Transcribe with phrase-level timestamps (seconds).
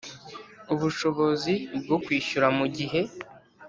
[0.73, 1.53] ubushobozi
[1.83, 3.01] bwo kwishyura mu gihe